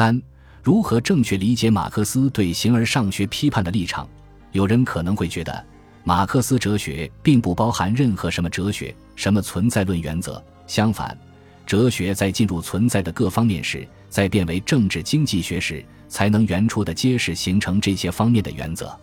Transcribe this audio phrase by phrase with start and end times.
[0.00, 0.18] 三、
[0.62, 4.08] 如何正确理解马克思对形而上学批判的立场？
[4.50, 5.62] 有人可能会觉得，
[6.04, 10.42] 马克思哲学并不包含任何什么哲学、什么存在论原则。
[10.66, 11.14] 相反，
[11.66, 18.98] 哲学在进入存在的各方面时，在变为政治经济学时，才能原初的揭示形成这些方面的原则。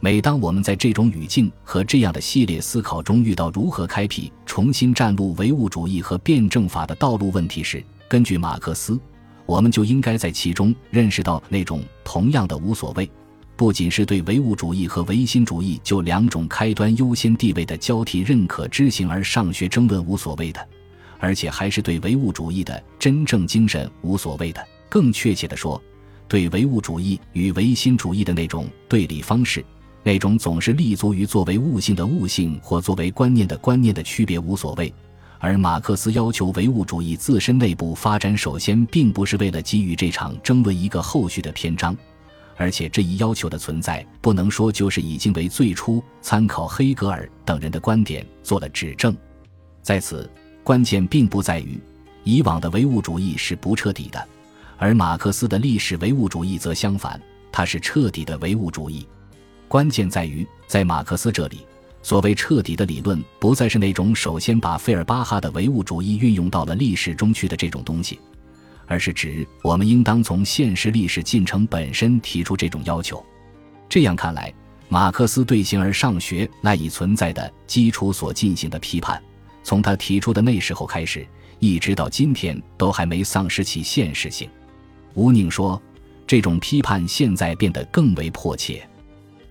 [0.00, 8.98] 每当我们在这种语境和这样的系列思考中遇到如何开辟、重新占路唯物主义和辩证法的道路问题时，根据马克思，
[9.52, 13.06] 我们就应该在其中认识到那种同样的无所谓，
[13.54, 20.68] 不仅是对唯物主义和唯心主义就两种开端优先地位的交替认可知行而上学争论无所谓的，
[21.18, 24.66] 而且还是对唯物主义的真正精神无所谓的。
[24.88, 25.78] 更确切地说，
[26.26, 29.62] 对唯物主义与唯心主义的那种对立方式。
[30.02, 34.90] 那种总是立足于作为物性的物性或作为观念的观念的区别无所谓，
[35.42, 41.96] 而马克思要求唯物主义自身内部发展，首先并不是为了给予这场争论一个后续的篇章，
[42.56, 49.16] 而且这一要求的存在不能说就是已经为最初参考黑格尔等人的观点做了指证。
[49.82, 50.30] 在此，
[50.62, 51.76] 关键并不在于
[52.22, 54.28] 以往的唯物主义是不彻底的，
[54.78, 59.08] 而马克思的历史唯物主义则相反，它是彻底的唯物主义。
[59.66, 61.66] 关键在于，在马克思这里，
[62.02, 68.18] 所谓彻底的理论，不再是那种首先把费尔巴哈的唯物主义运用到了历史中去的这种东西，
[68.86, 73.24] 而是指我们应当从现实历史进程本身提出这种要求。
[73.88, 74.52] 这样看来，
[74.88, 79.22] 马克思对形而上学赖以存在的基础所进行的批判，
[79.62, 81.24] 从他提出的那时候开始，
[81.60, 84.50] 一直到今天，都还没丧失其现实性。
[85.14, 85.80] 吴宁说，
[86.26, 88.86] 这种批判现在变得更为迫切。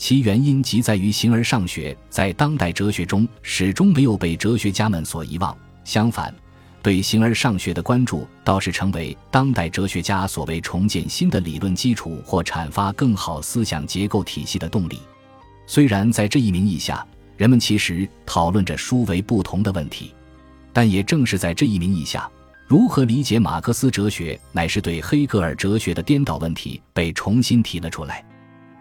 [0.01, 6.33] 其原因即在于形而上学在当代哲学中始终没有被哲学家们所遗忘，相反，
[6.81, 14.99] 对形而上学的关注倒是成为当代哲学家所谓重建新的理论基础或阐发更好思想结构体系的动力。
[15.67, 17.05] 虽然在这一名义下，
[17.37, 20.11] 人们其实讨论着殊为不同的问题，
[20.73, 22.27] 但也正是在这一名义下，
[22.65, 28.25] 如何理解马克思哲学乃是对黑格尔哲学的颠倒问题被重新提了出来。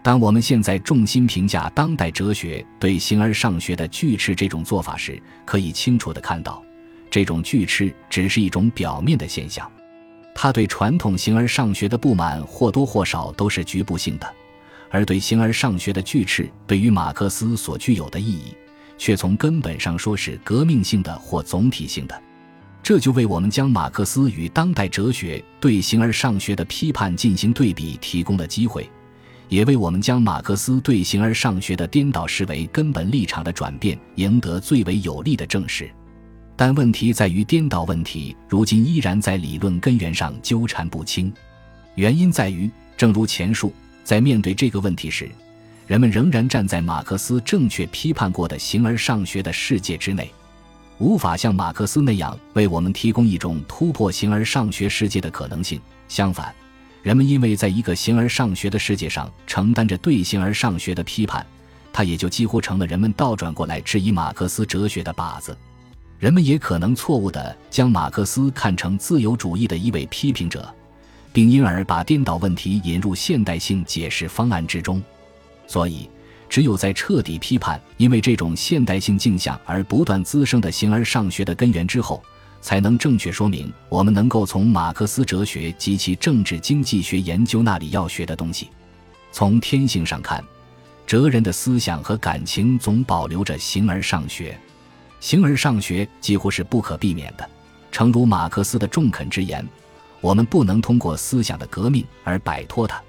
[0.03, 6.63] 当我们现在重心评价当代哲学对形而上学的拒斥这种做法时，可以清楚地看到，
[7.09, 9.69] 这种拒斥只是一种表面的现象。
[10.33, 14.33] 他对传统形而上学的不满或多或少都是局部性的，
[14.89, 18.55] 而对形而上学的拒斥对于马克思所具有的意义，
[18.97, 22.21] 却从根本上说是革命性的或总体性的。
[22.81, 28.89] 这就为我们将马克思与当代哲学对形而上学的批判进行对比提供了机会。
[29.51, 35.91] 也为我们将马克思对形而上学的颠倒视为根本立场的转变赢得最为有力的证实，
[36.55, 41.31] 但问题在于颠倒问题如今依然在理论根源上纠缠不清。
[41.95, 43.73] 原因在于，正如前述，
[44.05, 45.29] 在面对这个问题时，
[45.85, 50.31] 人们仍然站在马克思正确批判过的形而上学的世界之内，
[50.97, 55.77] 无法像马克思那样为我们提供一种突破形而上学世界的可能性。
[56.07, 56.55] 相反。
[57.01, 61.45] 人们因为在一个形而上学的世界上承担着对形而上学的批判，
[61.91, 65.57] 他也就几乎成了人们倒转过来质疑马克思哲学的靶子。
[66.19, 70.71] 人们也可能错误地将马克思看成自由主义的一位批评者，
[71.33, 75.01] 并因而把颠倒问题引入现代性解释方案之中。
[75.65, 76.07] 所以，
[76.47, 82.23] 只有在彻底批判因为这种现代性镜像而不断滋生的形而上学的根源之后。
[82.61, 88.69] 才能正确说明我们能够从马克思哲学及其政治经济学研究那里要学的东西。
[89.31, 90.43] 从天性上看，
[91.07, 94.57] 哲人的思想和感情总保留着形而上学，
[95.19, 97.49] 形而上学几乎是不可避免的。
[97.91, 99.67] 诚如马克思的中肯之言，
[100.21, 103.01] 我们不能通过思想的革命而摆脱它。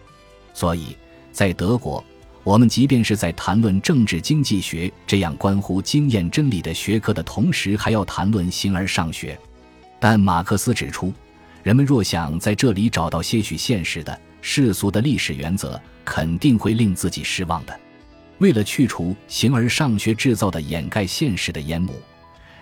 [0.54, 0.96] 所以，
[1.30, 2.04] 在德国，
[2.44, 9.38] 我们即便是在谈论政治经济学这样关乎经验真理的学科的同时，还要谈论形而上学。
[10.00, 11.12] 但马克思指出，
[11.62, 17.78] 人们若想在这里找到些许现实的世俗的历史原则，肯定会令自己失望的。
[18.39, 21.94] 为了去除形而上学制造的掩盖现实的烟幕，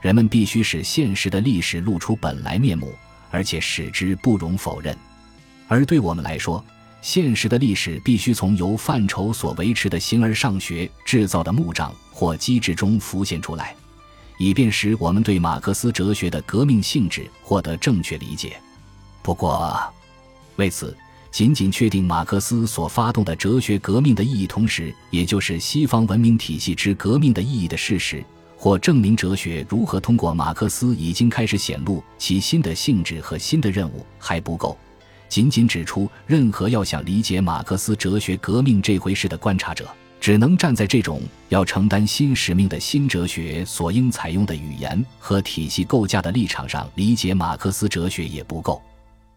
[0.03, 2.93] 人们必须使现实的历史露出本来面目，
[3.31, 4.95] 而且使之不容否认。
[5.69, 6.63] 而对我们来说，
[7.03, 13.75] 现实的历史必须从由范畴所维持的形而上学制造的幕障或机制中浮现出来，
[14.39, 18.57] 以便使我们对马克思哲学的革命性质获得正确理解。
[19.23, 19.81] 不过，
[20.57, 20.97] 为此，
[21.31, 28.23] 仅仅确定马克思所发动的哲学革命的意义，同时也就是西方文明体系之革命的意义的事实，
[28.57, 34.77] 或证明哲学如何通过马克思已经开始显露其新的性质和新的任务还不够。
[35.31, 39.89] 仅仅指出，任何要想理解马克思哲学革命这回事的观察者，
[40.21, 48.83] 只能站在这种要承担新使命的新哲学所应采用的语言和体系构架的立场上理解马克思哲学也不够，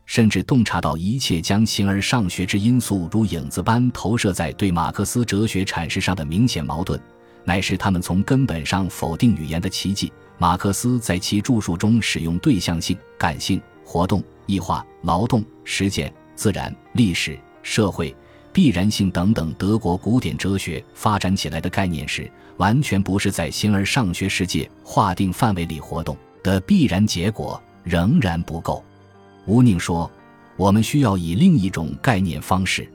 [0.07, 7.00] 甚至洞察到一切将形而上学之因素如影子般投射在对马克思哲学阐释上的明显矛盾，
[7.45, 10.12] 乃是他们从根本上否定语言的奇迹。
[10.40, 14.24] 马克思在其著述中使用对象性、感性、活动。
[14.45, 18.16] 异化、劳动、实践、自然、历史、社会、
[18.51, 28.84] 必然性等等德国古典哲学发展起来的概念时，完全不是在形而上学世界划定范围里活动的必然结果，仍然不够。
[29.45, 30.10] 吴宁说
[30.56, 32.88] ：“我们需要以另一种概念方式，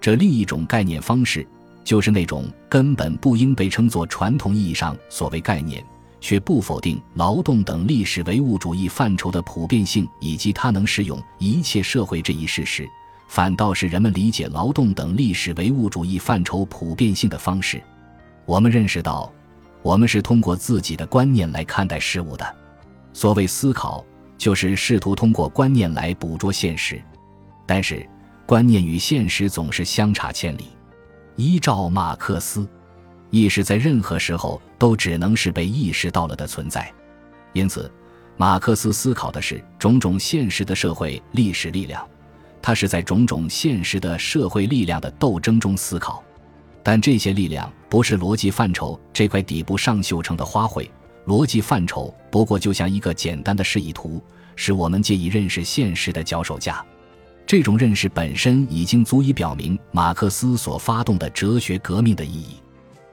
[0.00, 1.46] 这另一种概念方式，
[1.84, 5.84] 就是那种根本不应被称作传统意义上所谓概念。”
[6.22, 12.88] 却不否定劳动等历史唯物主义范畴的普遍性以及它能适用一切社会这一事实，
[13.28, 17.82] 反倒是人们理解劳动等历史唯物主义范畴普遍性的方式。
[18.46, 19.30] 我们认识到，
[19.82, 22.56] 我们是通过自己的观念来看待事物的。
[23.12, 24.04] 所谓思考，
[24.38, 27.02] 就是试图通过观念来捕捉现实。
[27.66, 28.08] 但是，
[28.46, 30.68] 观念与现实总是相差千里。
[31.34, 32.68] 依照马克思。
[33.32, 36.92] 意识在任何时候都只能是被意识到了的存在，
[37.54, 37.90] 因此，
[38.36, 42.06] 马克思思考的是种种现实的社会历史力量，
[42.60, 46.22] 他是在种种现实的社会力量的斗争中思考，
[46.82, 50.86] 但这些力量不是逻辑范畴这块底部上绣成的花卉，
[51.26, 54.22] 逻辑范畴不过就像一个简单的示意图，
[54.56, 56.84] 是我们借以认识现实的脚手架，
[57.46, 62.61] 这种认识本身已经足以表明马克思所发动的哲学革命的意义。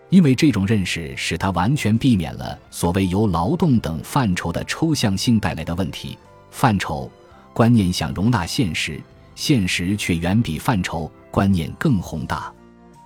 [0.10, 6.18] 因为这种认识使他完全避免了所谓由劳动等范畴的抽象性带来的问题。
[6.52, 7.10] 范畴
[7.54, 9.00] 观念想容纳现实，
[9.36, 12.52] 现实却远比范畴观念更宏大。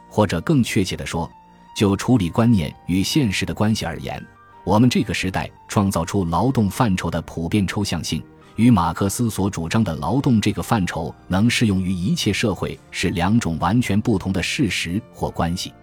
[0.09, 1.29] 或者更确切地说，
[1.75, 4.23] 就处理观念与现实的关系而言，
[4.63, 8.23] 我们这个时代创造出劳动范畴的普遍抽象性，
[8.55, 15.73] 与马克思所主张的劳动这个范畴能适用于一切社会是两种完全不同的事实或关系。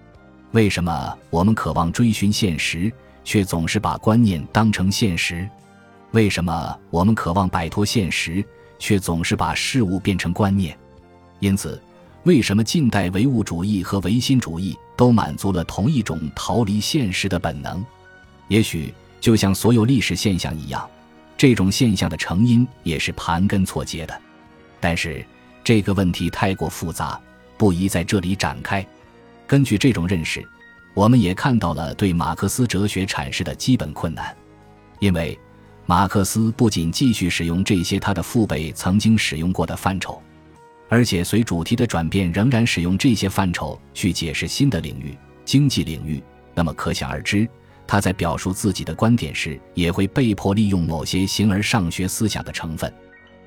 [0.52, 2.92] 为什么我们渴望追寻现实，
[3.22, 5.48] 却总是把观念当成现实？
[6.10, 8.44] 为什么我们渴望摆脱现实，
[8.76, 10.76] 却总是把事物变成观念？
[11.38, 11.80] 因此，
[12.24, 17.84] 为什么近代唯物主义和唯心主义都满足了同一种逃离现实的本能？
[18.48, 20.88] 也许就像所有历史现象一样，
[21.36, 24.20] 这种现象的成因也是盘根错节的。
[24.80, 25.24] 但是
[25.62, 27.20] 这个问题太过复杂，
[27.56, 28.84] 不宜在这里展开。
[29.50, 30.48] 根据这种认识，
[30.94, 34.32] 我们也看到了对马克思哲学阐释的基本困难，
[35.00, 35.36] 因为
[35.86, 40.22] 马克思不仅继续使用这些他的父辈曾经使用过的范畴，
[40.88, 46.22] 而且随主题的转变，仍然使用这些范畴去解释新的领域——经济领域。
[46.54, 47.48] 那么可想而知，
[47.88, 52.94] 他在表述自己的观点时，也会被迫利用某些形而上学思想的成分。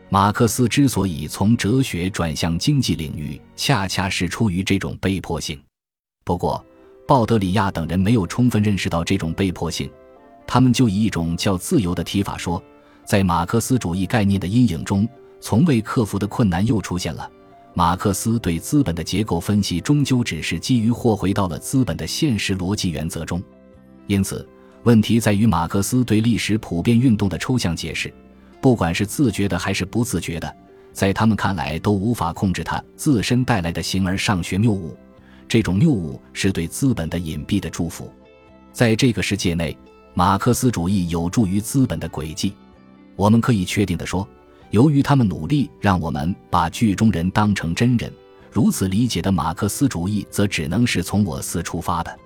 [0.09, 5.57] 马克思之所以从哲学转向经济领域，恰恰是出于这种被迫性。
[6.23, 6.63] 不过，
[7.05, 9.89] 鲍德里亚等人没有充分认识到这种被迫性，
[10.47, 12.61] 他们就以一种较自由的提法说，
[13.05, 15.07] 在马克思主义概念的阴影中，
[15.41, 17.29] 从未克服的困难又出现了。
[17.73, 23.41] 马克思对资本的结构分析，终究只是基于或回到了资本的现实逻辑原则中。
[24.07, 24.47] 因此，
[24.83, 28.13] 问题在于马克思对历史普遍运动的抽象解释，
[28.61, 30.55] 不管是自觉的还是不自觉的，
[30.93, 34.95] 在他们看来都无法控制它自身带来的形而上学谬误。
[35.53, 38.11] 这种谬误是对资本的隐蔽的祝福，
[38.71, 39.77] 在这个世界内，
[40.15, 42.55] 马克思主义有助于资本的轨迹。
[43.15, 44.27] 我们可以确定地说，
[44.71, 48.11] 由于他们努力让我们把剧中人当成真人，
[48.51, 52.19] 如此理解的马克思主义，则只能是从我司出发的。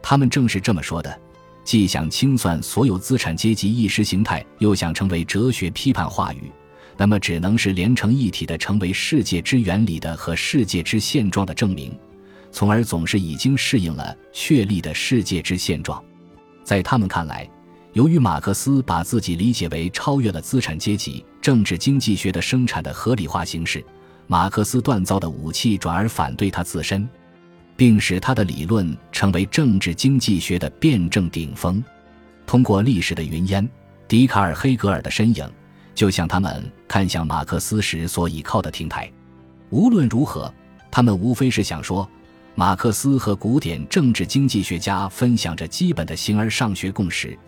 [0.00, 1.20] 他们正是这么说的：
[1.64, 6.42] 既想清算所有资产阶级意识形态，又想成为哲学批判话语，
[6.96, 11.92] 那么只能是连成一体的，成为世界之原理的和世界之现状的证明。
[12.50, 16.02] 从而总是已经适应了确立的世界之现状，
[16.64, 17.48] 在他们看来，
[17.92, 23.84] 由于马克思把自己理解为超越了资产阶级政治经济学的生产的合理化形式，
[24.26, 27.08] 马克思锻造的武器转而反对他自身，
[27.76, 31.82] 并使他的理论成为政治经济学的辩证顶峰。
[32.46, 33.68] 通过历史的云烟，
[34.08, 35.48] 笛卡尔、黑格尔的身影，
[35.94, 39.10] 就像他们看向马克思时所倚靠的亭台。
[39.70, 40.52] 无论如何，
[40.90, 42.08] 他们无非是想说。
[42.58, 47.38] 马克思和古典政治经济学家分享着基本的形而上学共识，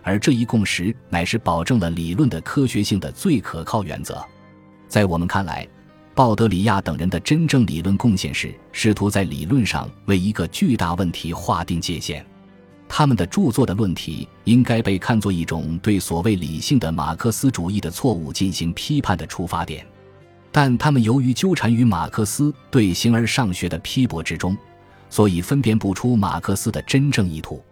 [0.00, 4.24] 而这一共识乃是保证了理论的科学性的最可靠原则。
[4.86, 5.66] 在我们看来，
[6.14, 12.24] 鲍德里亚等人的真正理论贡献是试图在理论上为一个巨大问题划定界限。
[12.88, 19.84] 他们的著作的论题应该被看作一种对所谓理性的马克思主义的错误进行批判的出发点，
[20.52, 24.56] 但他们由于纠缠于马克思对形而上学的批驳之中，
[25.08, 27.62] 所以分辨不出马克思的真正意图。